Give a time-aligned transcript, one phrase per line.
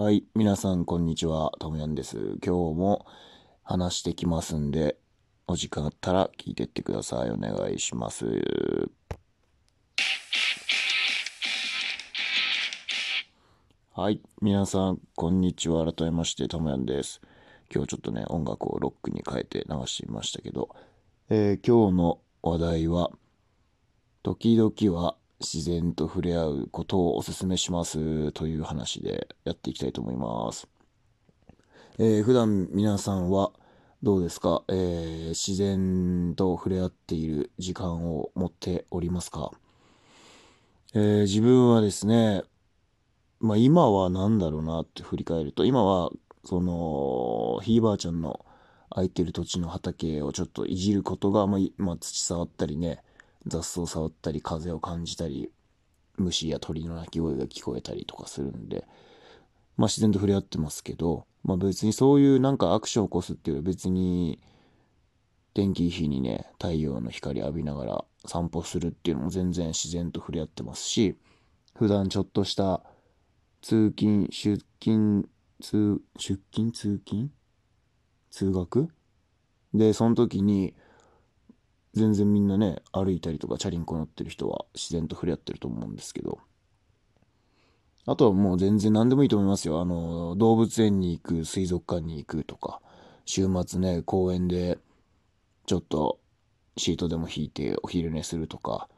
[0.00, 2.16] はい、皆さんこんにちは、ともやんです。
[2.42, 3.04] 今日も
[3.62, 4.96] 話してきますんで、
[5.46, 7.30] お時間あったら聞いてってください。
[7.30, 8.24] お願いします。
[13.92, 15.84] はい、皆さんこんにちは。
[15.92, 17.20] 改めまして、ともやんです。
[17.70, 20.74] 今日ちょっとね、音楽をロックに変えて流してみましたけど、
[21.28, 23.10] えー今日の話題は、
[24.22, 30.68] 時々は自然と触れ合うことをお勧めしますという話でやっていきたいと思います。
[31.98, 33.52] えー普段皆さんは
[34.02, 39.50] どうですか、えー自然と触れ合っている時間を持っておりますか、
[40.94, 42.42] えー自分はですね、
[43.40, 46.10] まあ今は何だろうなって振り返ると、今は
[46.44, 48.44] そのひいばあちゃんの
[48.90, 53.02] 空いてる土地の畑をちょっといじることが、まあ、まあ、土触ったりね、
[53.46, 55.50] 雑草を触ったり風を感じたり
[56.16, 58.86] 虫や鳥の鳴き声が聞こえたりとかするんで
[59.76, 64.40] まあ自然と触れ合ってますけどまあ別にそういうなんかアクションを起こすっていうより別に
[65.54, 71.16] 天気いい日にね太陽の光浴びながら散歩するっていうのも全然自然と触れ合ってますし
[71.74, 72.82] 普段ちょっとした
[73.62, 75.28] 通勤出勤
[75.62, 77.30] 通出勤通勤？
[78.30, 78.88] 通学？
[79.74, 80.74] でその時に
[81.94, 86.38] 全然みんなね歩いたりとかチャリンコ乗ってる人は自然と触れ合ってると思うんですけど。
[88.06, 89.80] あとはもう全然何でもいいと思いますよ。
[89.80, 92.80] あの動物園に行く水族館に行くとか
[93.24, 94.78] 週末ね公園で
[95.66, 96.18] ちょっと
[96.76, 98.88] シートでも引いてお昼寝するとか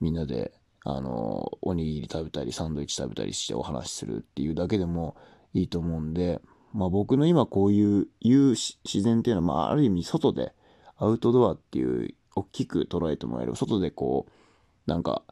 [0.00, 0.52] みんなで
[0.84, 5.16] あのおにぎり食べたりサンドイッチ食べたりしてお話しするっていうだけでも
[5.54, 6.40] いいと思うんで
[6.72, 10.52] まあ僕の今こういう言う自然っていうのは、まあ、ある意味外で
[10.96, 15.22] アウトドアっていう大きく捉えてもらえる外でこうなんか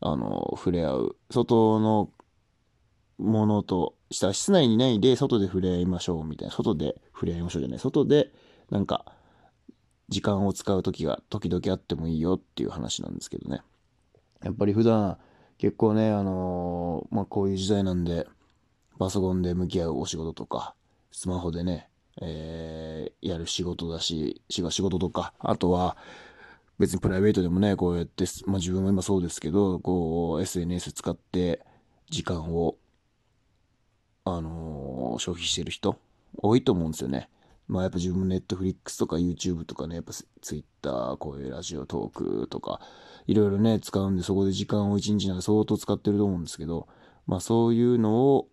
[0.00, 2.10] あの触れ合う外の
[3.18, 8.30] ものとした室内にないで外で触れ合いましょうみたいな外で触れ合いましょうじゃない外で
[8.70, 9.04] なんか
[10.08, 13.62] 時間を使う時が時々あってもいいよっていう話なんですけどね。
[14.44, 15.18] やっぱり普段
[15.58, 18.26] 結構ねあのまあこういう時代なんで
[18.98, 20.74] パソコンで向き合うお仕事とか
[21.10, 21.88] スマホでね、
[22.20, 25.96] えーやる仕事だし仕事とかあとは
[26.78, 31.64] 別にプライベートでもねこうやって、まあ、自分も今そうですけどこう SNS 使って
[32.10, 32.76] 時間を
[34.24, 35.98] あのー消費してる人
[36.36, 37.30] 多いと思うんですよね。
[37.68, 42.80] まあやっぱ自分も Netflix とか YouTube とかね、やっぱ Twitter、こういうラジオトークとか、
[43.26, 46.86] いろいろね、使うんで、そこで時間を一日なんか相当使ってると思うんですけど、
[47.26, 48.48] まあそういうのを、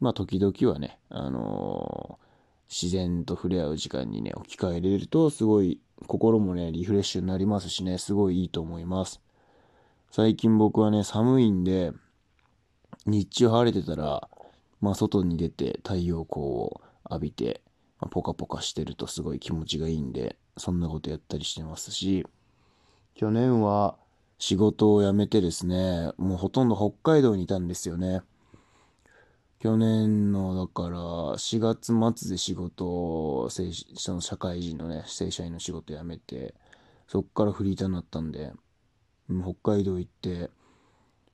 [0.00, 2.26] まあ時々はね、あのー
[2.68, 9.20] 自然と触れ合う時間にね、置き換えれると、すごい心もね、リフレッシュになりますしね、すごいいいと思います。
[10.10, 11.92] 最近僕はね、寒いんで、
[13.06, 14.28] 日中晴れてたら、
[14.80, 16.80] まあ、外に出て太陽光を
[17.10, 17.62] 浴びて、
[18.00, 22.26] まあ、ポカポカしてるとすごい気持ちがいいんで、そんなことやったりしてますし、
[23.14, 23.96] 去年は
[24.38, 28.20] 仕事を辞めてですね、もうほとんど北海道にいたんですよね。
[29.58, 30.98] 去年の、だから、
[31.38, 36.54] 4月末で仕事を、正その社会人のね、正社員の仕事辞めて、
[37.08, 38.52] そっからフリーターになったんで、
[39.28, 40.50] 北海道行って、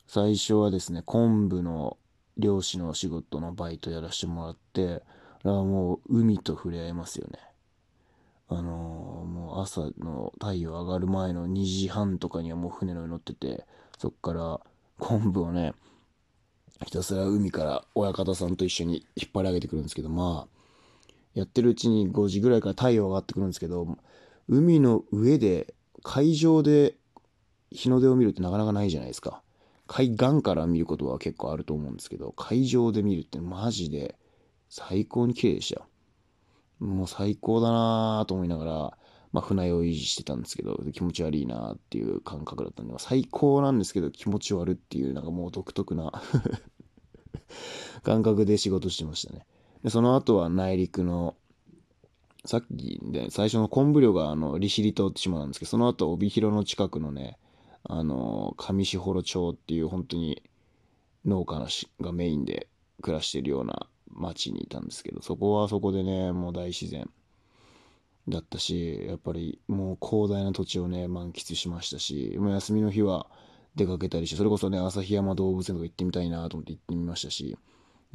[0.07, 1.99] 最初はですね、昆布の
[2.37, 5.05] 漁師の仕事のバイトやらせてもらって、だか
[5.43, 7.39] らもう海と触れ合いますよね。
[8.49, 13.65] あのーもう朝の太陽上がる前の2時半とかにはもう船の上乗ってて、
[13.99, 14.61] そっから
[14.99, 15.73] 昆布をね、
[16.85, 23.97] ひたすら海から親方さんと一緒に引っ張り上げてくるんですけど、まあ、やってるうちに5時ぐらいから太陽上がってくるんですけど、
[24.49, 26.97] 海の上で、海上で
[27.71, 29.43] 日の出を見るってなかなかないじゃないですか。
[29.87, 34.17] 海岸から見ることは結構あると思うんですけど、海上で見るってマジで
[34.69, 35.87] 最高に綺麗でしたよ。
[36.81, 38.73] もう最高だなぁと思いながら、
[39.33, 46.13] まあ船酔いしてたんですけど、気持ち悪いなっていう感覚だったんで、最高なんですけど気持ち悪いっていうなんかもう独特な
[48.03, 49.45] 感覚で仕事してましたね。
[49.83, 51.35] で、その後は内陸の
[52.45, 57.39] さっきで最初の昆布漁があの利尻島って島なんですけどその後帯広の近くのね
[57.85, 60.43] あの上士幌町っていう本当に
[61.25, 62.67] 農家のしがメインで
[63.01, 67.09] 暮らしてるような町にいたんですけどそこはそこでねもう大自然
[68.29, 73.27] だったしやっぱりもう広大な土地をね満喫しましたしもう休みの日は
[73.77, 77.57] 出かけたりしてそれこそね旭山動物園とか行ってみたいなと思って行ってみましたし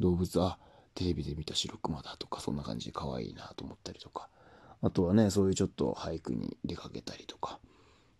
[0.00, 0.58] 動物あ
[0.94, 4.28] テレビで見た白熊だとかそんな感じで可愛いなと思ったりとか
[4.82, 7.58] あとはねそういうちょっと俳句に出かけたりとか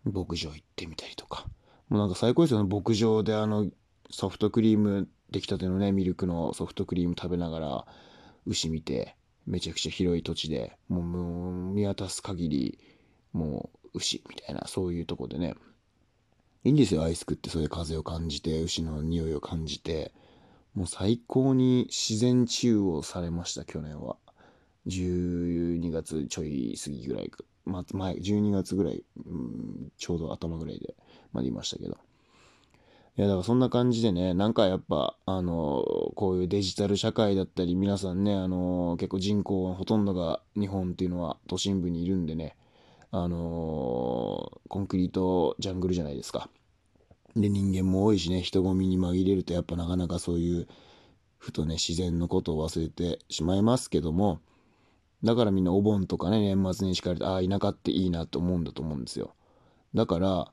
[0.05, 1.47] 牧場行ってみたりとか
[1.89, 2.69] もうなんか最高ですよね。
[2.69, 3.67] 牧場であの
[4.11, 7.87] ソフトクリーム出来たてのね、ミルクのソフトクリーム食べながら、
[8.47, 12.79] 牛見て、めちゃくちゃ広い土地で、もうもう見渡す限り、
[13.33, 15.55] もう牛みたいな、そういうとこでね、
[16.65, 20.13] いいんですよ、アイスクってそういう風を感じて、牛の匂いを感じて、
[20.75, 24.17] もう最高に自然治癒をされました、去年は。
[24.87, 30.95] 12月ちょい過ぎぐらいか、ま、前、12月ぐらい、うん、ちょうど頭ぐらいで
[31.33, 31.99] までいましたけど。
[33.17, 35.85] いや、だからそんな感じでね、なんかやっぱ、あの、
[36.15, 42.57] こういうデジタル社会だったり、皆さんね、あの、結構人口はほとんどが日本っていうのは都心部にいるんでね、
[43.11, 46.51] あの、コンクリートジャングルじゃないですか。
[47.35, 50.69] で、人間も多いしね、人混みに紛れるとやっぱなかなかそういう、
[51.39, 54.41] ふとね、自然のことを忘れてしまいますけども、
[55.23, 59.35] だからみんなお盆とかね、年末年始からああ、田舎っていいなと思うんだと思うんですよ。
[59.95, 60.53] だから、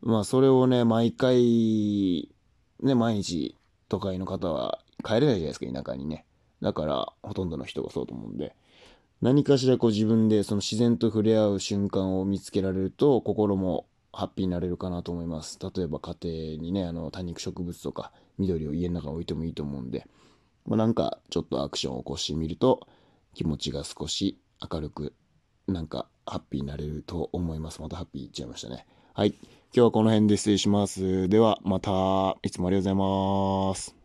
[0.00, 2.28] まあそれをね、毎回、
[2.80, 3.56] ね、毎日
[3.88, 6.26] 都会の方は帰れないじゃないですか、田舎にね。
[6.60, 8.54] だから、ほとんどの人がそうと思うんで、
[9.20, 15.58] 何かしらこう自分でその自然と触れ合う瞬間を見つけられると、心もハッピーになれるかなと思います。
[15.60, 16.16] 例えば家
[16.56, 20.06] 庭にね、あの多肉植物とか緑を家の中に置いてもいいと思うんで、
[20.66, 22.86] まあ、なんかちょっとアクションを起こしてみると
[23.34, 24.38] 気持ちが少し
[24.70, 25.14] 明るく、
[25.66, 27.82] なんかハッピーになれると思います。
[27.82, 28.86] またハッピー言っちゃいましたね。
[29.14, 29.30] はい。
[29.30, 31.28] 今日はこの辺で失礼します。
[31.28, 33.97] ではまた、いつもありがとうございます。